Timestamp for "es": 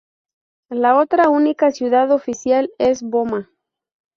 2.79-3.03